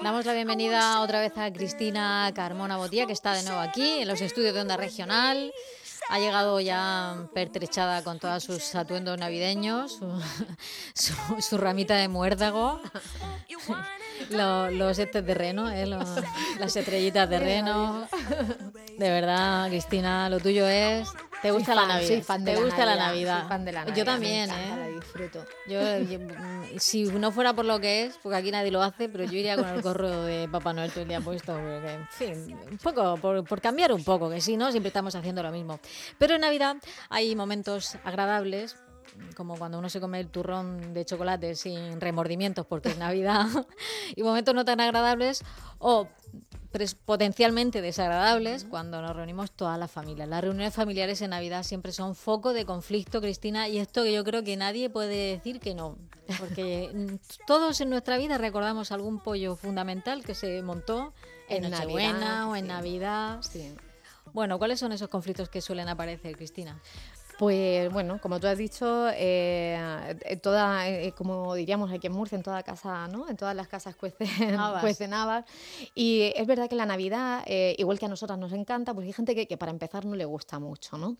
Damos 0.00 0.24
la 0.26 0.32
bienvenida 0.32 1.00
otra 1.00 1.20
vez 1.20 1.36
a 1.36 1.52
Cristina 1.52 2.30
Carmona 2.32 2.76
Botía, 2.76 3.06
que 3.06 3.12
está 3.12 3.34
de 3.34 3.42
nuevo 3.42 3.58
aquí 3.58 4.02
en 4.02 4.06
los 4.06 4.20
estudios 4.20 4.54
de 4.54 4.60
Onda 4.60 4.76
Regional. 4.76 5.52
Ha 6.10 6.18
llegado 6.18 6.60
ya 6.60 7.28
pertrechada 7.34 8.02
con 8.02 8.18
todos 8.18 8.42
sus 8.42 8.74
atuendos 8.74 9.18
navideños, 9.18 10.00
su, 10.94 11.58
ramita 11.58 11.96
de 11.96 12.08
muérdago, 12.08 12.80
los, 14.30 14.98
estes 14.98 15.24
de 15.24 15.34
reno, 15.34 15.70
¿eh? 15.70 15.86
las 15.86 16.76
estrellitas 16.76 17.28
de 17.28 17.38
reno. 17.38 18.08
De 18.98 19.10
verdad, 19.10 19.68
Cristina, 19.68 20.28
lo 20.28 20.40
tuyo 20.40 20.66
es 20.66 21.08
¿Te 21.42 21.50
gusta 21.52 21.74
la 21.74 21.86
Navidad? 21.86 22.22
fan 22.22 22.44
de 22.44 22.54
¿Te 22.54 22.62
gusta 22.62 22.84
la 22.84 22.96
Navidad? 22.96 23.94
Yo 23.94 24.04
también, 24.04 24.50
¿eh? 24.50 24.77
Yo, 25.66 25.80
mm, 25.80 26.78
si 26.78 27.04
no 27.04 27.32
fuera 27.32 27.54
por 27.54 27.64
lo 27.64 27.80
que 27.80 28.04
es, 28.04 28.18
porque 28.22 28.36
aquí 28.36 28.50
nadie 28.50 28.70
lo 28.70 28.82
hace, 28.82 29.08
pero 29.08 29.24
yo 29.24 29.38
iría 29.38 29.56
con 29.56 29.68
el 29.68 29.82
gorro 29.82 30.22
de 30.22 30.48
Papá 30.48 30.72
Noel 30.72 30.90
todo 30.90 31.02
el 31.02 31.08
día 31.08 31.20
puesto. 31.20 31.58
En 31.58 32.08
fin, 32.08 32.58
un 32.70 32.78
poco, 32.78 33.16
por, 33.16 33.60
cambiar 33.60 33.92
un 33.92 34.04
poco, 34.04 34.30
que 34.30 34.40
si 34.40 34.56
no, 34.56 34.70
siempre 34.70 34.88
estamos 34.88 35.14
haciendo 35.14 35.42
lo 35.42 35.50
mismo. 35.50 35.80
Pero 36.18 36.34
en 36.34 36.42
Navidad 36.42 36.76
hay 37.08 37.34
momentos 37.34 37.96
agradables 38.04 38.76
como 39.34 39.56
cuando 39.56 39.78
uno 39.78 39.88
se 39.88 40.00
come 40.00 40.20
el 40.20 40.28
turrón 40.28 40.94
de 40.94 41.04
chocolate 41.04 41.54
sin 41.54 42.00
remordimientos 42.00 42.66
porque 42.66 42.90
es 42.90 42.98
Navidad, 42.98 43.46
y 44.16 44.22
momentos 44.22 44.54
no 44.54 44.64
tan 44.64 44.80
agradables, 44.80 45.42
o 45.78 46.08
potencialmente 47.04 47.80
desagradables 47.80 48.64
cuando 48.64 49.00
nos 49.00 49.16
reunimos 49.16 49.50
toda 49.50 49.78
la 49.78 49.88
familia. 49.88 50.26
Las 50.26 50.42
reuniones 50.42 50.74
familiares 50.74 51.22
en 51.22 51.30
Navidad 51.30 51.62
siempre 51.62 51.92
son 51.92 52.14
foco 52.14 52.52
de 52.52 52.66
conflicto, 52.66 53.20
Cristina, 53.20 53.68
y 53.68 53.78
esto 53.78 54.04
que 54.04 54.12
yo 54.12 54.22
creo 54.24 54.44
que 54.44 54.56
nadie 54.56 54.90
puede 54.90 55.36
decir 55.36 55.60
que 55.60 55.74
no, 55.74 55.96
porque 56.38 57.18
todos 57.46 57.80
en 57.80 57.90
nuestra 57.90 58.18
vida 58.18 58.38
recordamos 58.38 58.92
algún 58.92 59.20
pollo 59.20 59.56
fundamental 59.56 60.22
que 60.24 60.34
se 60.34 60.62
montó 60.62 61.14
en, 61.48 61.64
en 61.64 61.70
Nochebuena 61.70 62.48
o 62.48 62.56
en 62.56 62.66
Navidad. 62.66 63.40
Bueno, 64.34 64.58
¿cuáles 64.58 64.78
son 64.78 64.92
esos 64.92 65.08
conflictos 65.08 65.48
que 65.48 65.62
suelen 65.62 65.88
aparecer, 65.88 66.36
Cristina? 66.36 66.80
Pues 67.38 67.88
bueno, 67.92 68.20
como 68.20 68.40
tú 68.40 68.48
has 68.48 68.58
dicho, 68.58 69.08
eh, 69.14 69.78
toda, 70.42 70.88
eh, 70.88 71.12
como 71.16 71.54
diríamos 71.54 71.92
aquí 71.92 72.08
en 72.08 72.12
Murcia, 72.12 72.34
en 72.34 72.42
toda 72.42 72.64
casa, 72.64 73.06
¿no? 73.06 73.28
En 73.28 73.36
todas 73.36 73.54
las 73.54 73.68
casas 73.68 73.94
cuecen 73.94 74.56
habas. 74.58 75.44
Y 75.94 76.32
es 76.34 76.44
verdad 76.48 76.68
que 76.68 76.74
la 76.74 76.84
Navidad, 76.84 77.44
eh, 77.46 77.76
igual 77.78 77.96
que 77.96 78.06
a 78.06 78.08
nosotras 78.08 78.40
nos 78.40 78.52
encanta, 78.52 78.92
pues 78.92 79.06
hay 79.06 79.12
gente 79.12 79.46
que, 79.46 79.56
para 79.56 79.70
empezar 79.70 80.04
no 80.04 80.16
le 80.16 80.24
gusta 80.24 80.58
mucho, 80.58 80.98
¿no? 80.98 81.16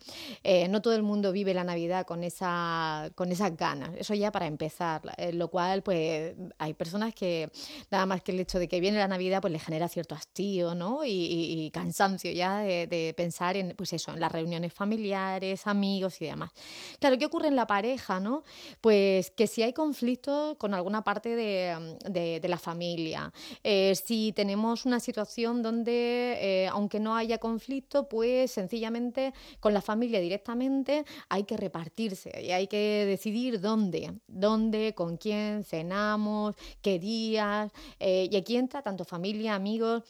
no 0.69 0.81
todo 0.81 0.93
el 0.93 1.03
mundo 1.03 1.31
vive 1.31 1.53
la 1.53 1.63
Navidad 1.63 2.05
con 2.05 2.25
esa, 2.25 3.09
con 3.15 3.31
esas 3.31 3.55
ganas. 3.55 3.91
Eso 3.95 4.13
ya 4.13 4.29
para 4.29 4.45
empezar. 4.45 5.01
lo 5.31 5.47
cual, 5.47 5.83
pues 5.83 6.35
hay 6.57 6.73
personas 6.73 7.15
que 7.15 7.49
nada 7.91 8.05
más 8.05 8.23
que 8.23 8.33
el 8.33 8.41
hecho 8.41 8.59
de 8.59 8.67
que 8.67 8.81
viene 8.81 8.97
la 8.97 9.07
Navidad, 9.07 9.39
pues 9.39 9.53
le 9.53 9.59
genera 9.59 9.87
cierto 9.87 10.15
hastío, 10.15 10.75
¿no? 10.75 11.05
Y, 11.05 11.71
cansancio 11.73 12.31
ya 12.31 12.59
de, 12.59 12.87
de 12.87 13.13
pensar 13.15 13.55
en, 13.55 13.73
pues 13.77 13.93
eso, 13.93 14.11
en 14.11 14.19
las 14.19 14.31
reuniones 14.31 14.73
familiares, 14.73 15.65
amigos 15.65 16.08
y 16.21 16.25
demás. 16.25 16.51
Claro, 16.99 17.17
¿qué 17.17 17.25
ocurre 17.25 17.47
en 17.47 17.55
la 17.55 17.67
pareja, 17.67 18.19
no? 18.19 18.43
Pues 18.81 19.31
que 19.31 19.47
si 19.47 19.63
hay 19.63 19.73
conflictos 19.73 20.57
con 20.57 20.73
alguna 20.73 21.03
parte 21.03 21.35
de, 21.35 22.49
la 22.49 22.57
familia, 22.57 23.31
eh, 23.63 23.93
si 23.95 24.31
tenemos 24.33 24.85
una 24.85 24.99
situación 24.99 25.61
donde, 25.61 26.37
eh, 26.39 26.67
aunque 26.67 26.99
no 26.99 27.15
haya 27.15 27.37
conflicto, 27.37 28.09
pues 28.09 28.51
sencillamente 28.51 29.33
con 29.59 29.73
la 29.73 29.81
familia 29.81 30.19
directamente 30.19 31.05
hay 31.29 31.43
que 31.43 31.57
repartirse 31.57 32.31
y 32.41 32.51
hay 32.51 32.67
que 32.67 33.05
decidir 33.05 33.61
dónde, 33.61 34.13
dónde, 34.27 34.93
con 34.95 35.17
quién 35.17 35.63
cenamos, 35.63 36.55
qué 36.81 36.97
días, 36.99 37.71
eh, 37.99 38.27
y 38.31 38.35
aquí 38.35 38.57
entra 38.57 38.81
tanto 38.81 39.05
familia, 39.05 39.55
amigos, 39.55 40.03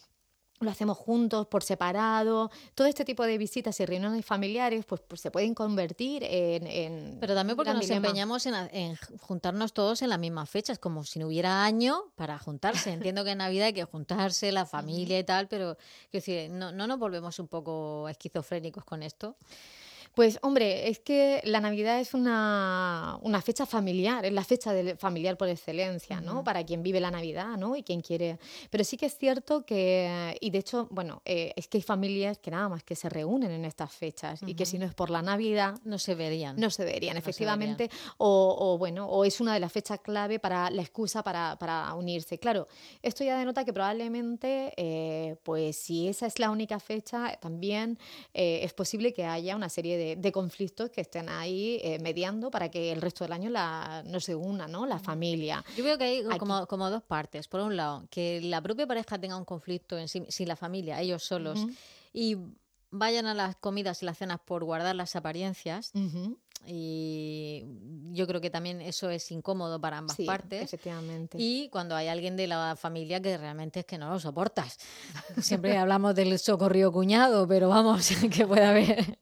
lo 0.59 0.69
hacemos 0.69 0.97
juntos, 0.97 1.47
por 1.47 1.63
separado. 1.63 2.51
Todo 2.75 2.87
este 2.87 3.05
tipo 3.05 3.23
de 3.23 3.37
visitas 3.37 3.79
y 3.79 3.85
reuniones 3.85 4.25
familiares 4.25 4.85
pues, 4.85 5.01
pues 5.01 5.21
se 5.21 5.31
pueden 5.31 5.53
convertir 5.53 6.23
en... 6.23 7.17
Pero 7.19 7.35
también 7.35 7.55
porque 7.55 7.73
nos 7.73 7.89
empeñamos 7.89 8.45
en, 8.45 8.95
juntarnos 9.21 9.73
todos 9.73 10.01
en 10.01 10.09
las 10.09 10.19
mismas 10.19 10.49
fechas, 10.49 10.79
como 10.79 11.03
si 11.03 11.19
no 11.19 11.27
hubiera 11.27 11.63
año 11.63 12.03
para 12.15 12.37
juntarse. 12.37 12.91
Entiendo 12.91 13.23
que 13.23 13.31
en 13.31 13.39
Navidad 13.39 13.67
hay 13.67 13.73
que 13.73 13.85
juntarse, 13.85 14.51
la 14.51 14.65
familia 14.65 15.19
y 15.19 15.23
tal, 15.23 15.47
pero 15.47 15.77
decir, 16.11 16.49
¿no, 16.49 16.71
¿no 16.71 16.87
nos 16.87 16.99
volvemos 16.99 17.39
un 17.39 17.47
poco 17.47 18.07
esquizofrénicos 18.09 18.83
con 18.83 19.03
esto? 19.03 19.35
Pues 20.15 20.39
hombre, 20.41 20.89
es 20.89 20.99
que 20.99 21.41
la 21.45 21.61
Navidad 21.61 21.99
es 21.99 22.13
una, 22.13 23.19
fecha 23.43 23.65
familiar, 23.65 24.25
es 24.25 24.33
la 24.33 24.43
fecha 24.43 24.73
familiar 24.97 25.37
por 25.37 25.47
excelencia, 25.47 26.19
¿no? 26.19 26.43
Para 26.43 26.65
quien 26.65 26.83
vive 26.83 26.99
la 26.99 27.11
Navidad, 27.11 27.57
¿no? 27.57 27.75
Y 27.75 27.83
quien 27.83 28.01
quiere. 28.01 28.37
Pero 28.69 28.83
sí 28.83 28.97
que 28.97 29.05
es 29.05 29.17
cierto 29.17 29.65
que, 29.65 30.37
y 30.41 30.49
de 30.49 30.57
hecho, 30.57 30.87
bueno, 30.91 31.21
eh, 31.25 31.53
es 31.55 31.67
que 31.67 31.77
hay 31.77 31.81
familias 31.81 32.37
que 32.39 32.51
nada 32.51 32.69
más 32.69 32.83
que 32.83 32.95
se 32.95 33.07
reúnen 33.09 33.51
en 33.51 33.65
estas 33.65 33.91
fechas 33.93 34.41
y 34.45 34.55
que 34.55 34.65
si 34.65 34.77
no 34.77 34.85
es 34.85 34.93
por 34.93 35.09
la 35.09 35.21
Navidad... 35.21 35.75
No 35.83 35.97
se 35.99 36.15
verían. 36.15 36.57
No 36.57 36.69
se 36.69 36.83
verían, 36.83 37.15
efectivamente. 37.15 37.89
O, 38.17 38.77
bueno, 38.77 39.07
o 39.07 39.25
es 39.25 39.39
una 39.39 39.53
de 39.53 39.59
las 39.59 39.71
fechas 39.71 39.99
clave 40.01 40.39
para 40.39 40.69
la 40.69 40.81
excusa 40.81 41.23
para, 41.23 41.93
unirse. 41.95 42.39
Claro, 42.39 42.67
esto 43.01 43.23
ya 43.23 43.37
denota 43.37 43.63
que 43.63 43.73
probablemente, 43.73 44.73
eh, 44.77 45.37
pues 45.43 45.77
si 45.77 46.07
esa 46.07 46.27
es 46.27 46.39
la 46.39 46.49
única 46.49 46.79
fecha, 46.79 47.37
también 47.39 47.97
eh, 48.33 48.61
es 48.63 48.73
posible 48.73 49.13
que 49.13 49.25
haya 49.25 49.55
una 49.55 49.69
serie 49.69 49.97
de 49.97 49.98
de, 49.99 50.31
conflictos 50.31 50.89
que 50.89 51.01
estén 51.01 51.29
ahí 51.29 51.79
eh, 51.83 51.99
mediando 51.99 52.49
para 52.49 52.69
que 52.69 52.91
el 52.91 53.01
resto 53.01 53.23
del 53.23 53.33
año 53.33 53.49
la, 53.49 54.03
no 54.05 54.19
se 54.19 54.35
una, 54.35 54.67
¿no? 54.67 54.85
La 54.85 54.99
familia. 54.99 55.63
Yo 55.75 55.83
veo 55.83 55.97
que 55.97 56.03
hay 56.03 56.23
como, 56.37 56.65
como, 56.67 56.89
dos 56.89 57.03
partes. 57.03 57.47
Por 57.47 57.61
un 57.61 57.75
lado, 57.75 58.07
que 58.09 58.41
la 58.41 58.61
propia 58.61 58.87
pareja 58.87 59.19
tenga 59.19 59.35
un 59.35 59.45
conflicto 59.45 59.97
en 59.97 60.07
sí, 60.07 60.23
sin 60.29 60.47
la 60.47 60.55
familia, 60.55 61.01
ellos 61.01 61.23
solos, 61.23 61.65
y 62.13 62.37
vayan 62.91 63.25
a 63.27 63.33
las 63.33 63.55
comidas 63.55 64.01
y 64.01 64.05
las 64.05 64.17
cenas 64.17 64.39
por 64.39 64.63
guardar 64.63 64.95
las 64.95 65.15
apariencias. 65.15 65.91
Y 66.65 67.63
yo 68.11 68.27
creo 68.27 68.41
que 68.41 68.49
también 68.49 68.81
eso 68.81 69.09
es 69.09 69.31
incómodo 69.31 69.79
para 69.79 69.97
ambas 69.97 70.17
partes. 70.25 70.63
Efectivamente. 70.63 71.37
Y 71.39 71.69
cuando 71.69 71.95
hay 71.95 72.07
alguien 72.07 72.35
de 72.35 72.47
la 72.47 72.75
familia 72.75 73.21
que 73.21 73.37
realmente 73.37 73.81
es 73.81 73.85
que 73.85 73.97
no 73.97 74.09
lo 74.09 74.19
soportas. 74.19 74.77
Siempre 75.41 75.77
hablamos 75.77 76.15
del 76.15 76.37
socorrido 76.37 76.91
cuñado, 76.91 77.47
pero 77.47 77.69
vamos, 77.69 78.09
que 78.33 78.45
puede 78.45 78.65
haber, 78.65 79.17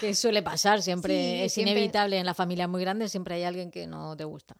que 0.00 0.14
suele 0.14 0.42
pasar, 0.42 0.82
siempre 0.82 1.44
es 1.44 1.56
inevitable 1.58 2.18
en 2.18 2.26
la 2.26 2.34
familia 2.34 2.68
muy 2.68 2.80
grande, 2.80 3.08
siempre 3.08 3.36
hay 3.36 3.44
alguien 3.44 3.70
que 3.70 3.86
no 3.86 4.16
te 4.16 4.24
gusta. 4.24 4.56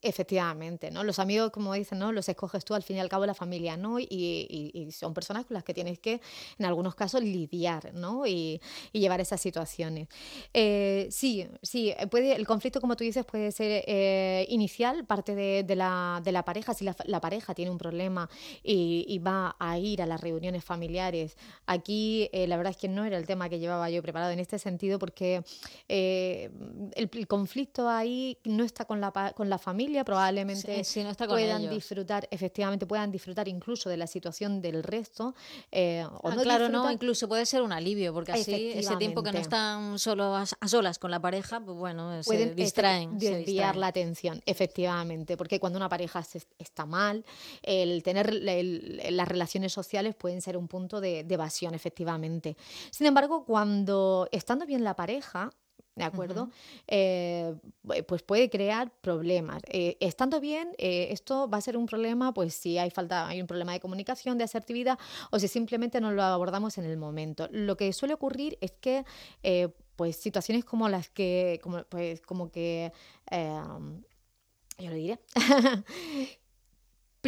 Efectivamente, 0.00 0.92
¿no? 0.92 1.02
Los 1.02 1.18
amigos, 1.18 1.50
como 1.50 1.74
dicen, 1.74 1.98
¿no? 1.98 2.12
Los 2.12 2.28
escoges 2.28 2.64
tú, 2.64 2.74
al 2.74 2.84
fin 2.84 2.98
y 2.98 3.00
al 3.00 3.08
cabo 3.08 3.26
la 3.26 3.34
familia, 3.34 3.76
¿no? 3.76 3.98
Y, 3.98 4.88
son 4.92 5.12
personas 5.12 5.44
con 5.44 5.54
las 5.54 5.64
que 5.64 5.74
tienes 5.74 5.98
que, 5.98 6.20
en 6.56 6.66
algunos 6.66 6.94
casos, 6.94 7.20
lidiar, 7.20 7.92
¿no? 7.94 8.24
Y, 8.24 8.60
llevar 8.92 9.20
esas 9.20 9.40
situaciones. 9.40 10.08
Eh, 10.54 11.08
sí, 11.10 11.48
sí, 11.62 11.92
puede, 12.10 12.34
el 12.36 12.46
conflicto, 12.46 12.80
como 12.80 12.94
tú 12.94 13.02
dices, 13.02 13.24
puede 13.24 13.50
ser 13.50 13.84
eh, 13.86 14.46
inicial, 14.50 15.04
parte 15.04 15.34
de, 15.34 15.76
la, 15.76 16.20
de, 16.24 16.30
la, 16.30 16.44
pareja. 16.44 16.74
Si 16.74 16.84
la, 16.84 17.20
pareja 17.20 17.54
tiene 17.54 17.70
un 17.70 17.78
problema 17.78 18.30
y, 18.62 19.18
va 19.18 19.56
a 19.58 19.78
ir 19.78 20.00
a 20.00 20.06
las 20.06 20.20
reuniones 20.20 20.64
familiares, 20.64 21.36
aquí 21.66 22.28
eh, 22.32 22.46
la 22.46 22.56
verdad 22.56 22.70
es 22.70 22.76
que 22.76 22.88
no 22.88 23.04
era 23.04 23.16
el 23.18 23.26
tema 23.26 23.48
que 23.48 23.58
llevaba 23.58 23.90
yo 23.90 24.00
preparado 24.00 24.30
en 24.30 24.38
este 24.38 24.60
sentido, 24.60 25.00
porque 25.00 25.42
el, 25.88 27.10
el, 27.12 27.26
conflicto 27.26 27.88
ahí 27.88 28.38
no 28.44 28.62
está 28.62 28.84
con 28.84 29.00
la, 29.00 29.32
con 29.36 29.48
la 29.48 29.58
familia 29.58 29.87
probablemente 30.04 30.82
puedan 31.26 31.70
disfrutar, 31.70 32.28
efectivamente 32.30 32.86
puedan 32.86 33.10
disfrutar 33.10 33.48
incluso 33.48 33.88
de 33.88 33.96
la 33.96 34.06
situación 34.06 34.60
del 34.60 34.82
resto. 34.82 35.34
Eh, 35.70 36.04
o 36.22 36.28
ah, 36.28 36.34
no 36.34 36.42
claro, 36.42 36.68
no, 36.68 36.90
incluso 36.90 37.28
puede 37.28 37.46
ser 37.46 37.62
un 37.62 37.72
alivio, 37.72 38.12
porque 38.12 38.32
así 38.32 38.72
ese 38.74 38.96
tiempo 38.96 39.22
que 39.22 39.32
no 39.32 39.38
están 39.38 39.98
solo 39.98 40.36
a, 40.36 40.46
solas 40.46 40.98
con 40.98 41.10
la 41.10 41.20
pareja, 41.20 41.60
pues 41.60 41.76
bueno, 41.76 42.20
pueden 42.24 42.48
se 42.50 42.54
distraen. 42.54 43.18
Desviar 43.18 43.76
la 43.76 43.88
atención, 43.88 44.42
efectivamente, 44.46 45.36
porque 45.36 45.60
cuando 45.60 45.78
una 45.78 45.88
pareja 45.88 46.24
está 46.58 46.86
mal, 46.86 47.24
el 47.62 48.02
tener 48.02 48.32
las 48.32 49.28
relaciones 49.28 49.72
sociales 49.72 50.14
pueden 50.14 50.40
ser 50.40 50.56
un 50.56 50.68
punto 50.68 51.00
de 51.00 51.20
evasión, 51.28 51.74
efectivamente. 51.74 52.56
Sin 52.90 53.06
embargo, 53.06 53.44
cuando 53.44 54.28
estando 54.32 54.66
bien 54.66 54.84
la 54.84 54.94
pareja, 54.94 55.50
¿de 55.98 56.04
acuerdo? 56.04 56.50
Eh, 56.86 57.54
pues 58.06 58.22
puede 58.22 58.48
crear 58.48 58.90
problemas. 59.00 59.62
Eh, 59.66 59.96
estando 60.00 60.40
bien, 60.40 60.70
eh, 60.78 61.08
esto 61.10 61.50
va 61.50 61.58
a 61.58 61.60
ser 61.60 61.76
un 61.76 61.86
problema, 61.86 62.32
pues 62.32 62.54
si 62.54 62.78
hay 62.78 62.90
falta, 62.90 63.26
hay 63.26 63.40
un 63.40 63.46
problema 63.46 63.72
de 63.72 63.80
comunicación, 63.80 64.38
de 64.38 64.44
asertividad, 64.44 64.98
o 65.30 65.38
si 65.38 65.48
simplemente 65.48 66.00
no 66.00 66.12
lo 66.12 66.22
abordamos 66.22 66.78
en 66.78 66.84
el 66.84 66.96
momento. 66.96 67.48
Lo 67.50 67.76
que 67.76 67.92
suele 67.92 68.14
ocurrir 68.14 68.56
es 68.60 68.72
que, 68.72 69.04
pues 69.96 70.16
situaciones 70.16 70.64
como 70.64 70.88
las 70.88 71.10
que, 71.10 71.58
como, 71.62 71.82
pues 71.84 72.20
como 72.20 72.50
que, 72.50 72.92
yo 73.30 74.90
lo 74.90 74.94
diré. 74.94 75.18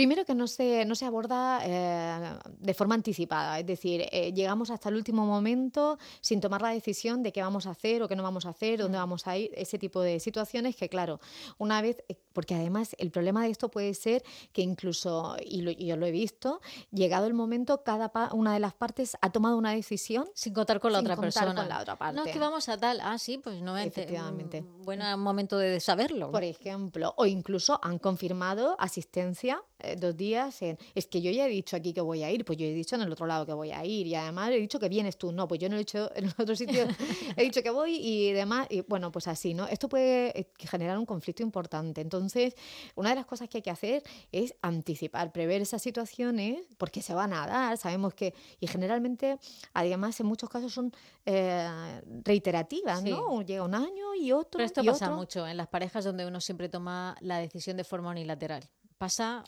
Primero 0.01 0.25
que 0.25 0.35
no 0.35 0.47
se, 0.47 0.87
no 0.87 0.95
se 0.95 1.05
aborda 1.05 1.61
eh, 1.63 2.39
de 2.59 2.73
forma 2.73 2.95
anticipada, 2.95 3.59
es 3.59 3.67
decir, 3.67 4.09
eh, 4.11 4.33
llegamos 4.33 4.71
hasta 4.71 4.89
el 4.89 4.95
último 4.95 5.27
momento 5.27 5.99
sin 6.23 6.41
tomar 6.41 6.63
la 6.63 6.71
decisión 6.71 7.23
de 7.23 7.33
qué 7.33 7.43
vamos 7.43 7.67
a 7.67 7.73
hacer 7.73 8.03
o 8.03 8.09
qué 8.09 8.17
no 8.17 8.23
vamos 8.23 8.47
a 8.47 8.49
hacer, 8.49 8.79
dónde 8.79 8.97
mm. 8.97 9.03
vamos 9.03 9.27
a 9.27 9.37
ir, 9.37 9.51
ese 9.55 9.77
tipo 9.77 10.01
de 10.01 10.19
situaciones 10.19 10.75
que, 10.75 10.89
claro, 10.89 11.21
una 11.59 11.83
vez, 11.83 11.99
eh, 12.09 12.17
porque 12.33 12.55
además 12.55 12.97
el 12.97 13.11
problema 13.11 13.45
de 13.45 13.51
esto 13.51 13.71
puede 13.71 13.93
ser 13.93 14.23
que 14.55 14.63
incluso, 14.63 15.37
y, 15.45 15.85
yo 15.85 15.99
lo 15.99 16.07
he 16.07 16.13
visto, 16.13 16.63
llegado 16.91 17.27
el 17.27 17.35
momento, 17.35 17.83
cada 17.83 18.11
una 18.33 18.55
de 18.55 18.61
las 18.61 18.73
partes 18.73 19.19
ha 19.21 19.29
tomado 19.29 19.59
una 19.59 19.73
decisión 19.73 20.31
sin 20.33 20.55
contar 20.55 20.81
con 20.81 20.95
la 20.95 21.01
otra 21.01 21.19
persona. 21.19 21.55
Con 21.55 21.69
la 21.69 21.79
otra 21.79 21.97
parte. 21.97 22.17
No, 22.17 22.25
es 22.25 22.33
que 22.33 22.39
vamos 22.39 22.71
a 22.71 22.79
tal, 22.79 23.01
ah, 23.03 23.19
sí, 23.19 23.37
pues 23.37 23.61
no 23.61 23.77
Efectivamente. 23.77 24.65
Buen 24.79 25.03
momento 25.21 25.59
de 25.59 25.79
saberlo. 25.79 26.31
Por 26.31 26.45
ejemplo, 26.45 27.13
o 27.19 27.27
incluso 27.27 27.79
han 27.83 27.99
confirmado 27.99 28.77
asistencia 28.79 29.63
eh, 29.83 29.97
dos 29.99 30.17
días 30.17 30.61
en, 30.63 30.79
es 30.95 31.07
que 31.07 31.21
yo 31.21 31.31
ya 31.31 31.47
he 31.47 31.49
dicho 31.49 31.77
aquí 31.77 31.93
que 31.93 32.01
voy 32.01 32.23
a 32.23 32.31
ir, 32.31 32.45
pues 32.45 32.59
yo 32.59 32.67
he 32.67 32.73
dicho 32.73 32.97
en 32.97 33.03
el 33.03 33.13
otro 33.13 33.27
lado 33.27 33.47
que 33.47 33.53
voy 33.53 33.71
a 33.73 33.85
ir 33.85 34.07
y 34.07 34.15
además 34.15 34.51
he 34.51 34.59
dicho 34.59 34.79
que 34.79 34.89
vienes 34.89 35.17
tú, 35.17 35.33
no, 35.33 35.47
pues 35.49 35.61
yo 35.61 35.69
no 35.69 35.77
he 35.77 35.79
dicho 35.79 36.11
en 36.15 36.25
el 36.27 36.35
otro 36.39 36.55
sitio, 36.57 36.87
he 37.37 37.43
dicho 37.43 37.63
que 37.63 37.71
voy 37.71 37.97
y 37.97 38.33
demás, 38.33 38.67
y 38.71 38.83
bueno, 38.83 39.11
pues 39.13 39.29
así, 39.29 39.55
¿no? 39.55 39.67
Esto 39.67 39.89
puede 39.89 40.39
eh, 40.39 40.51
generar 40.59 40.99
un 40.99 41.07
conflicto 41.07 41.43
importante. 41.43 42.01
Entonces, 42.01 42.55
una 42.95 43.11
de 43.11 43.17
las 43.17 43.27
cosas 43.27 43.49
que 43.49 43.59
hay 43.59 43.63
que 43.63 43.71
hacer 43.71 44.03
es 44.33 44.55
anticipar, 44.63 45.33
prever 45.33 45.61
esas 45.63 45.83
situaciones, 45.83 46.67
porque 46.79 47.03
se 47.03 47.15
van 47.15 47.33
a 47.33 47.47
dar, 47.47 47.77
sabemos 47.79 48.15
que, 48.15 48.35
y 48.61 48.67
generalmente, 48.67 49.39
además, 49.73 50.19
en 50.21 50.27
muchos 50.27 50.49
casos 50.49 50.73
son 50.73 50.93
eh, 51.27 52.01
reiterativas, 52.25 53.03
¿no? 53.05 53.43
Llega 53.43 53.65
un 53.65 53.75
año 53.75 54.15
y 54.15 54.33
otro. 54.33 54.59
Pero 54.59 54.65
esto 54.65 54.85
pasa 54.85 55.11
mucho 55.11 55.47
en 55.47 55.57
las 55.57 55.69
parejas 55.69 56.05
donde 56.05 56.27
uno 56.27 56.41
siempre 56.41 56.69
toma 56.69 57.17
la 57.21 57.39
decisión 57.39 57.77
de 57.77 57.85
forma 57.85 58.11
unilateral. 58.11 58.69
Pasa 59.01 59.45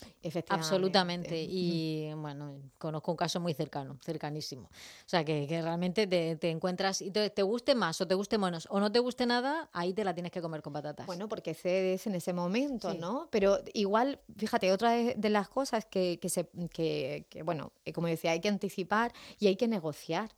absolutamente. 0.49 1.43
Y 1.47 2.11
bueno, 2.15 2.59
conozco 2.79 3.11
un 3.11 3.19
caso 3.19 3.39
muy 3.39 3.53
cercano, 3.53 3.99
cercanísimo. 4.03 4.63
O 4.71 5.09
sea, 5.09 5.27
que, 5.27 5.47
realmente 5.47 6.07
te, 6.07 6.49
encuentras 6.49 7.03
y 7.03 7.11
te, 7.11 7.43
guste 7.43 7.75
más 7.75 8.01
o 8.01 8.09
te 8.09 8.15
guste 8.15 8.39
menos 8.39 8.67
o 8.71 8.81
no 8.81 8.91
te 8.91 8.99
guste 8.99 9.27
nada, 9.27 9.69
ahí 9.75 9.93
te 9.93 10.05
la 10.05 10.15
tienes 10.15 10.33
que 10.33 10.41
comer 10.41 10.63
con 10.63 10.73
patatas. 10.73 11.05
Bueno, 11.05 11.29
porque 11.29 11.53
cedes 11.53 12.07
en 12.07 12.15
ese 12.15 12.33
momento, 12.33 12.95
¿no? 12.95 13.29
Pero 13.31 13.59
igual, 13.75 14.21
fíjate, 14.39 14.73
otra 14.73 14.93
de, 14.93 15.29
las 15.29 15.51
cosas 15.51 15.85
que, 15.85 16.19
que, 16.19 16.31
se, 16.31 16.49
que, 16.73 17.27
bueno, 17.45 17.73
como 17.93 18.07
decía, 18.07 18.31
hay 18.31 18.41
que 18.41 18.49
anticipar 18.49 19.13
y 19.39 19.49
hay 19.49 19.57
que 19.57 19.69
negociar 19.69 20.31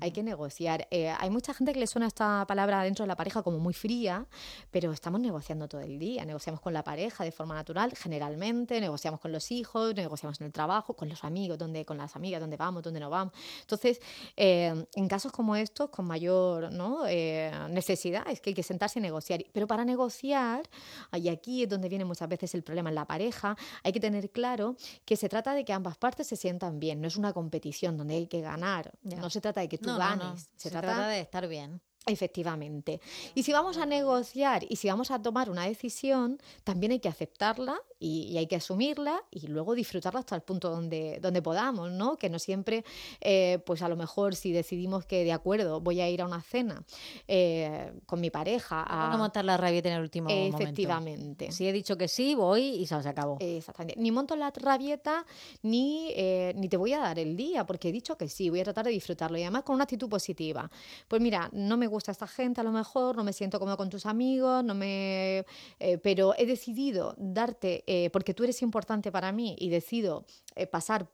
hay 0.00 0.12
que 0.12 0.22
negociar. 0.22 0.86
Eh, 0.90 1.08
hay 1.18 1.30
mucha 1.30 1.54
gente 1.54 1.72
que 1.72 1.80
le 1.80 1.86
suena 1.86 2.06
esta 2.06 2.44
palabra 2.46 2.82
dentro 2.82 3.04
de 3.04 3.08
la 3.08 3.16
pareja 3.16 3.42
como 3.42 3.58
muy 3.58 3.74
fría, 3.74 4.26
pero 4.70 4.92
estamos 4.92 5.20
negociando 5.20 5.68
todo 5.68 5.80
el 5.80 5.98
día. 5.98 6.24
Negociamos 6.24 6.60
con 6.60 6.72
la 6.72 6.84
pareja 6.84 7.24
de 7.24 7.32
forma 7.32 7.54
natural, 7.54 7.92
generalmente, 7.96 8.80
negociamos 8.80 9.20
con 9.20 9.32
los 9.32 9.50
hijos, 9.50 9.94
negociamos 9.94 10.40
en 10.40 10.46
el 10.46 10.52
trabajo, 10.52 10.94
con 10.94 11.08
los 11.08 11.24
amigos, 11.24 11.58
donde, 11.58 11.84
con 11.84 11.96
las 11.96 12.14
amigas, 12.16 12.40
dónde 12.40 12.56
vamos, 12.56 12.82
dónde 12.82 13.00
no 13.00 13.10
vamos. 13.10 13.34
Entonces, 13.60 14.00
eh, 14.36 14.86
en 14.94 15.08
casos 15.08 15.32
como 15.32 15.56
estos, 15.56 15.90
con 15.90 16.06
mayor 16.06 16.70
¿no? 16.72 17.06
Eh, 17.06 17.50
necesidad, 17.70 18.28
es 18.28 18.40
que 18.40 18.50
hay 18.50 18.54
que 18.54 18.62
sentarse 18.62 18.98
y 18.98 19.02
negociar. 19.02 19.44
Pero 19.52 19.66
para 19.66 19.84
negociar, 19.84 20.68
y 21.12 21.28
aquí 21.28 21.64
es 21.64 21.68
donde 21.68 21.88
viene 21.88 22.04
muchas 22.04 22.28
veces 22.28 22.54
el 22.54 22.62
problema 22.62 22.90
en 22.90 22.94
la 22.94 23.06
pareja, 23.06 23.56
hay 23.82 23.92
que 23.92 24.00
tener 24.00 24.30
claro 24.30 24.76
que 25.04 25.16
se 25.16 25.28
trata 25.28 25.54
de 25.54 25.64
que 25.64 25.72
ambas 25.72 25.96
partes 25.96 26.26
se 26.26 26.36
sientan 26.36 26.78
bien, 26.78 27.00
no 27.00 27.08
es 27.08 27.16
una 27.16 27.32
competición 27.32 27.96
donde 27.96 28.14
hay 28.14 28.26
que 28.26 28.40
ganar, 28.40 28.92
no 29.02 29.30
se 29.30 29.40
trata 29.40 29.60
de 29.60 29.68
que 29.68 29.79
tú 29.80 29.96
ganes. 29.96 30.50
Se, 30.56 30.70
trata 30.70 31.08
de 31.08 31.20
estar 31.20 31.48
bien. 31.48 31.82
Efectivamente. 32.06 33.00
Y 33.34 33.42
si 33.42 33.52
vamos 33.52 33.76
a 33.76 33.84
negociar 33.84 34.64
y 34.68 34.76
si 34.76 34.88
vamos 34.88 35.10
a 35.10 35.20
tomar 35.20 35.50
una 35.50 35.66
decisión, 35.66 36.38
también 36.64 36.92
hay 36.92 36.98
que 36.98 37.08
aceptarla 37.08 37.78
y, 37.98 38.36
hay 38.38 38.46
que 38.46 38.56
asumirla 38.56 39.22
y 39.30 39.46
luego 39.48 39.74
disfrutarla 39.74 40.20
hasta 40.20 40.34
el 40.34 40.40
punto 40.40 40.70
donde, 40.70 41.18
donde 41.20 41.42
podamos, 41.42 41.90
¿no? 41.90 42.16
Que 42.16 42.30
no 42.30 42.38
siempre, 42.38 42.84
eh, 43.20 43.58
pues 43.66 43.82
a 43.82 43.88
lo 43.88 43.96
mejor 43.96 44.34
si 44.34 44.50
decidimos 44.50 45.04
que 45.04 45.24
de 45.24 45.32
acuerdo 45.32 45.80
voy 45.80 46.00
a 46.00 46.08
ir 46.08 46.22
a 46.22 46.26
una 46.26 46.40
cena 46.40 46.82
eh, 47.28 47.92
con 48.06 48.20
mi 48.20 48.30
pareja 48.30 48.82
a... 48.82 49.10
No 49.10 49.18
montar 49.18 49.44
la 49.44 49.58
rabieta 49.58 49.90
en 49.90 49.96
el 49.96 50.02
último 50.02 50.30
momento. 50.30 50.56
Efectivamente. 50.56 51.52
Si 51.52 51.68
he 51.68 51.72
dicho 51.72 51.98
que 51.98 52.08
sí, 52.08 52.34
voy 52.34 52.62
y 52.62 52.86
se 52.86 52.94
acabó. 52.94 53.36
Exactamente. 53.40 54.00
Ni 54.00 54.10
monto 54.10 54.34
la 54.36 54.50
rabieta 54.50 55.26
ni, 55.62 56.12
eh, 56.16 56.54
ni 56.56 56.68
te 56.68 56.78
voy 56.78 56.94
a 56.94 57.00
dar 57.00 57.18
el 57.18 57.36
día 57.36 57.66
porque 57.66 57.90
he 57.90 57.92
dicho 57.92 58.16
que 58.16 58.28
sí, 58.28 58.48
voy 58.48 58.60
a 58.60 58.64
tratar 58.64 58.86
de 58.86 58.92
disfrutarlo 58.92 59.36
y 59.36 59.42
además 59.42 59.64
con 59.64 59.74
una 59.74 59.84
actitud 59.84 60.08
positiva. 60.08 60.70
Pues 61.06 61.20
mira, 61.20 61.50
no 61.52 61.76
me 61.76 61.89
gusta 61.90 62.10
esta 62.10 62.26
gente 62.26 62.60
a 62.60 62.64
lo 62.64 62.72
mejor, 62.72 63.16
no 63.16 63.24
me 63.24 63.32
siento 63.32 63.58
cómodo 63.58 63.76
con 63.76 63.90
tus 63.90 64.06
amigos, 64.06 64.64
no 64.64 64.74
me, 64.74 65.44
eh, 65.78 65.98
pero 66.02 66.34
he 66.38 66.46
decidido 66.46 67.14
darte, 67.18 67.84
eh, 67.86 68.08
porque 68.10 68.32
tú 68.32 68.44
eres 68.44 68.62
importante 68.62 69.12
para 69.12 69.32
mí 69.32 69.56
y 69.58 69.68
decido 69.68 70.24
eh, 70.54 70.66
pasar 70.66 71.08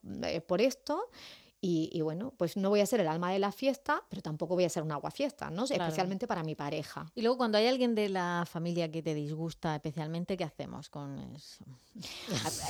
por 0.46 0.60
esto. 0.60 1.10
Y, 1.60 2.00
bueno, 2.00 2.32
pues 2.36 2.56
no 2.56 2.68
voy 2.68 2.80
a 2.80 2.86
ser 2.86 3.00
el 3.00 3.08
alma 3.08 3.32
de 3.32 3.38
la 3.38 3.50
fiesta, 3.50 4.04
pero 4.08 4.22
tampoco 4.22 4.54
voy 4.54 4.64
a 4.64 4.68
ser 4.68 4.82
un 4.82 4.92
aguafiesta, 4.92 5.50
¿no? 5.50 5.64
Especialmente 5.64 6.26
para 6.26 6.44
mi 6.44 6.54
pareja. 6.54 7.10
Y 7.14 7.22
luego 7.22 7.36
cuando 7.38 7.58
hay 7.58 7.66
alguien 7.66 7.94
de 7.94 8.08
la 8.08 8.44
familia 8.48 8.90
que 8.90 9.02
te 9.02 9.14
disgusta 9.14 9.74
especialmente, 9.74 10.36
¿qué 10.36 10.44
hacemos 10.44 10.88
con 10.88 11.18
eso? 11.18 11.64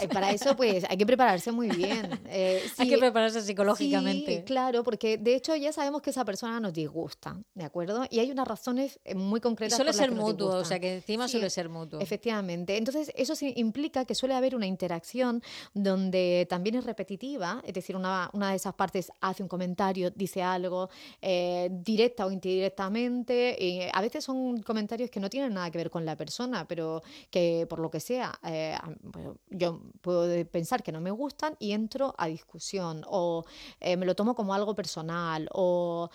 Eh, 0.00 0.08
para 0.08 0.30
eso, 0.30 0.56
pues, 0.56 0.84
hay 0.88 0.96
que 0.96 1.06
prepararse 1.06 1.52
muy 1.52 1.68
bien. 1.68 2.20
Eh, 2.28 2.62
hay 2.78 2.88
que 2.88 2.98
prepararse 2.98 3.42
psicológicamente. 3.42 4.38
Sí, 4.38 4.42
claro, 4.44 4.84
porque 4.84 5.18
de 5.18 5.34
hecho 5.34 5.54
ya 5.56 5.72
sabemos 5.72 6.02
que 6.02 6.10
esa 6.10 6.24
persona 6.24 6.60
nos 6.60 6.72
disgusta, 6.72 7.36
¿de 7.54 7.64
acuerdo? 7.64 8.04
Y 8.10 8.20
hay 8.20 8.30
unas 8.30 8.46
razones 8.46 9.00
eh, 9.04 9.14
muy 9.14 9.40
concretas. 9.40 9.76
suele 9.76 9.92
ser 9.92 10.12
mutuo, 10.12 10.56
o 10.56 10.64
sea, 10.64 10.78
que 10.78 10.94
encima 10.94 11.28
suele 11.28 11.50
ser 11.50 11.68
mutuo. 11.68 12.00
Efectivamente. 12.00 12.76
Entonces, 12.76 13.12
eso 13.14 13.34
implica 13.56 14.04
que 14.04 14.14
suele 14.14 14.34
haber 14.34 14.54
una 14.54 14.66
interacción 14.66 15.42
donde 15.74 16.46
también 16.48 16.76
es 16.76 16.84
repetitiva, 16.84 17.62
es 17.64 17.74
decir, 17.74 17.96
una, 17.96 18.30
una 18.32 18.50
de 18.50 18.56
esas 18.56 18.74
partes 18.76 19.10
hace 19.20 19.42
un 19.42 19.48
comentario, 19.48 20.10
dice 20.10 20.42
algo, 20.42 20.88
eh, 21.20 21.68
directa 21.70 22.26
o 22.26 22.30
indirectamente. 22.30 23.90
A 23.92 24.00
veces 24.00 24.24
son 24.24 24.62
comentarios 24.62 25.10
que 25.10 25.20
no 25.20 25.28
tienen 25.30 25.54
nada 25.54 25.70
que 25.70 25.78
ver 25.78 25.90
con 25.90 26.04
la 26.04 26.16
persona, 26.16 26.66
pero 26.68 27.02
que 27.30 27.66
por 27.68 27.78
lo 27.78 27.90
que 27.90 28.00
sea, 28.00 28.38
eh, 28.44 28.76
yo 29.50 29.80
puedo 30.00 30.46
pensar 30.46 30.82
que 30.82 30.92
no 30.92 31.00
me 31.00 31.10
gustan 31.10 31.56
y 31.58 31.72
entro 31.72 32.14
a 32.18 32.26
discusión 32.26 33.02
o 33.08 33.44
eh, 33.80 33.96
me 33.96 34.06
lo 34.06 34.14
tomo 34.14 34.34
como 34.34 34.54
algo 34.54 34.74
personal 34.74 35.48
o, 35.52 36.10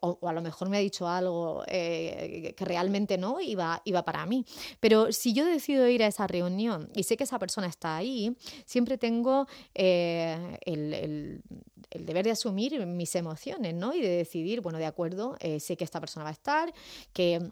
o, 0.00 0.28
a 0.28 0.32
lo 0.32 0.42
mejor 0.42 0.68
me 0.68 0.76
ha 0.76 0.80
dicho 0.80 1.08
algo 1.08 1.62
que 1.66 2.54
realmente 2.58 3.18
no 3.18 3.40
iba, 3.40 3.82
iba 3.84 4.04
para 4.04 4.26
mí. 4.26 4.44
Pero 4.80 5.12
si 5.12 5.32
yo 5.32 5.44
decido 5.44 5.88
ir 5.88 6.02
a 6.02 6.06
esa 6.06 6.26
reunión 6.26 6.90
y 6.94 7.04
sé 7.04 7.16
que 7.16 7.24
esa 7.24 7.38
persona 7.38 7.66
está 7.66 7.96
ahí, 7.96 8.36
siempre 8.66 8.98
tengo 8.98 9.46
el 9.74 11.42
deber 11.90 12.24
de 12.24 12.32
asumir 12.32 12.84
mis 12.86 13.14
emociones, 13.14 13.74
¿no? 13.74 13.94
Y 13.94 14.00
de 14.00 14.08
decidir, 14.08 14.60
bueno, 14.60 14.78
de 14.78 14.86
acuerdo, 14.86 15.36
eh, 15.40 15.60
sé 15.60 15.76
que 15.76 15.84
esta 15.84 16.00
persona 16.00 16.24
va 16.24 16.30
a 16.30 16.32
estar, 16.32 16.72
que 17.12 17.50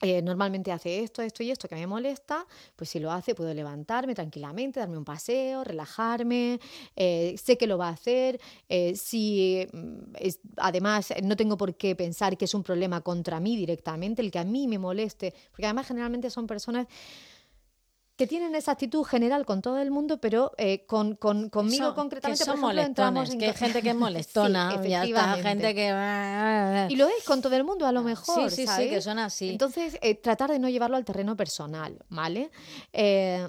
eh, 0.00 0.22
normalmente 0.22 0.70
hace 0.70 1.02
esto, 1.02 1.22
esto 1.22 1.42
y 1.42 1.50
esto 1.50 1.66
que 1.68 1.74
me 1.74 1.86
molesta, 1.86 2.46
pues 2.76 2.90
si 2.90 3.00
lo 3.00 3.10
hace 3.10 3.34
puedo 3.34 3.52
levantarme 3.52 4.14
tranquilamente, 4.14 4.78
darme 4.78 4.96
un 4.96 5.04
paseo, 5.04 5.64
relajarme, 5.64 6.60
eh, 6.94 7.34
sé 7.36 7.58
que 7.58 7.66
lo 7.66 7.78
va 7.78 7.88
a 7.88 7.92
hacer, 7.92 8.40
si 8.94 9.66
mm, 9.72 10.14
además 10.58 11.12
no 11.24 11.34
tengo 11.36 11.56
por 11.56 11.74
qué 11.76 11.96
pensar 11.96 12.36
que 12.36 12.44
es 12.44 12.54
un 12.54 12.62
problema 12.62 13.00
contra 13.00 13.40
mí 13.40 13.56
directamente, 13.56 14.22
el 14.22 14.30
que 14.30 14.38
a 14.38 14.44
mí 14.44 14.68
me 14.68 14.78
moleste, 14.78 15.34
porque 15.50 15.66
además 15.66 15.88
generalmente 15.88 16.30
son 16.30 16.46
personas 16.46 16.86
que 18.18 18.26
tienen 18.26 18.56
esa 18.56 18.72
actitud 18.72 19.04
general 19.04 19.46
con 19.46 19.62
todo 19.62 19.78
el 19.78 19.92
mundo, 19.92 20.20
pero 20.20 20.50
eh, 20.58 20.84
con, 20.86 21.14
con, 21.14 21.50
conmigo 21.50 21.94
concretamente, 21.94 22.44
que 22.44 22.50
por 22.50 22.76
entramos 22.76 23.30
en... 23.30 23.38
que 23.38 23.46
hay 23.46 23.54
gente 23.54 23.80
que 23.80 23.90
es 23.90 23.94
molestona, 23.96 24.72
gente 25.40 25.72
que... 25.72 26.86
Y 26.90 26.96
lo 26.96 27.06
es 27.06 27.22
con 27.24 27.40
todo 27.40 27.54
el 27.54 27.62
mundo 27.62 27.86
a 27.86 27.92
lo 27.92 28.02
mejor, 28.02 28.50
Sí, 28.50 28.66
sí, 28.66 28.72
sí, 28.76 28.90
que 28.90 29.00
son 29.00 29.20
así. 29.20 29.50
Entonces, 29.50 29.98
eh, 30.02 30.16
tratar 30.16 30.50
de 30.50 30.58
no 30.58 30.68
llevarlo 30.68 30.96
al 30.96 31.04
terreno 31.04 31.36
personal, 31.36 31.96
¿vale? 32.08 32.50
Eh, 32.92 33.48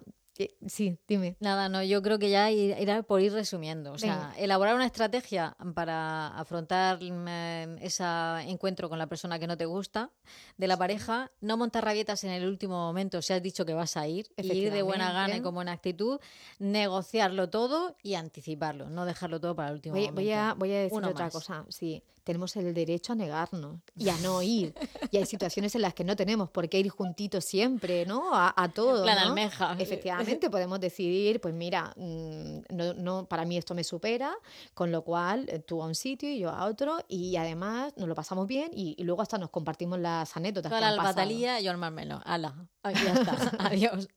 Sí, 0.67 0.98
dime. 1.08 1.36
Nada, 1.39 1.67
no, 1.67 1.84
yo 1.84 2.01
creo 2.01 2.17
que 2.17 2.29
ya 2.29 2.50
irá 2.51 3.03
por 3.03 3.22
ir 3.22 3.34
resumiendo. 3.34 3.91
O 3.91 3.98
sea, 3.98 4.34
elaborar 4.38 4.75
una 4.75 4.86
estrategia 4.86 5.58
para 5.74 6.27
afrontar 6.29 7.00
mm, 7.01 7.77
ese 7.81 8.03
encuentro 8.48 8.88
con 8.89 9.00
la 9.00 9.08
persona 9.08 9.39
que 9.39 9.48
no 9.48 9.58
te 9.58 9.65
gusta 9.65 10.12
de 10.58 10.67
la 10.67 10.77
pareja, 10.77 11.31
no 11.41 11.58
montar 11.58 11.84
rabietas 11.84 12.24
en 12.24 12.31
el 12.31 12.48
último 12.48 12.75
momento 12.75 13.22
si 13.22 13.34
has 13.34 13.43
dicho 13.43 13.65
que 13.65 13.74
vas 13.74 13.98
a 13.98 14.08
ir, 14.08 14.27
ir 14.38 14.72
de 14.72 14.81
buena 14.81 15.12
gana 15.12 15.38
y 15.38 15.41
con 15.41 15.55
buena 15.55 15.74
actitud, 15.74 16.19
negociarlo 16.60 17.50
todo 17.50 17.98
y 18.01 18.13
anticiparlo, 18.13 18.89
no 18.89 19.05
dejarlo 19.05 19.41
todo 19.41 19.55
para 19.55 19.69
el 19.69 19.75
último 19.75 19.96
momento. 19.96 20.15
Voy 20.15 20.31
a, 20.31 20.53
voy 20.53 20.72
a 20.72 20.79
decir 20.81 21.03
otra 21.03 21.29
cosa, 21.29 21.65
sí 21.69 22.03
tenemos 22.29 22.55
el 22.57 22.75
derecho 22.75 23.13
a 23.13 23.15
negarnos 23.15 23.79
y 23.95 24.07
a 24.09 24.17
no 24.17 24.43
ir. 24.43 24.75
Y 25.09 25.17
hay 25.17 25.25
situaciones 25.25 25.74
en 25.74 25.81
las 25.81 25.95
que 25.95 26.03
no 26.03 26.15
tenemos 26.15 26.48
por 26.51 26.69
qué 26.69 26.77
ir 26.77 26.89
juntitos 26.89 27.43
siempre, 27.43 28.05
¿no? 28.05 28.36
A, 28.36 28.53
a 28.55 28.69
todo. 28.69 29.01
Plan 29.01 29.17
almeja. 29.17 29.75
Efectivamente, 29.79 30.48
podemos 30.51 30.79
decidir, 30.79 31.41
pues 31.41 31.55
mira, 31.55 31.91
mm, 31.95 32.59
no, 32.69 32.93
no, 32.93 33.25
para 33.25 33.45
mí 33.45 33.57
esto 33.57 33.74
me 33.74 33.83
supera, 33.83 34.31
con 34.75 34.91
lo 34.91 35.03
cual 35.03 35.48
eh, 35.50 35.57
tú 35.57 35.81
a 35.81 35.88
un 35.88 35.95
sitio 35.95 36.29
y 36.29 36.38
yo 36.38 36.51
a 36.51 36.65
otro, 36.65 37.00
y 37.07 37.36
además 37.36 37.93
nos 37.98 38.07
lo 38.07 38.13
pasamos 38.13 38.45
bien 38.45 38.69
y, 38.75 38.95
luego 39.03 39.24
hasta 39.24 39.39
nos 39.39 39.50
compartimos 39.50 39.98
las 39.98 40.38
anécdotas. 40.38 40.69
Toda 40.69 40.91
la 40.91 41.01
batalía, 41.01 41.59
yo 41.62 41.71
al 41.71 41.79
marmelo. 41.79 42.21
Ala, 42.25 42.53
ya 42.83 43.13
está. 43.13 43.57
Adiós. 43.57 44.07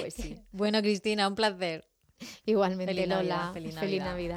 Pues 0.00 0.12
sí. 0.12 0.38
Bueno, 0.52 0.82
Cristina, 0.82 1.26
un 1.26 1.34
placer. 1.34 1.88
Igualmente, 2.44 3.06
Lola. 3.06 3.52
Feliz 3.54 3.74
Navidad. 3.74 4.36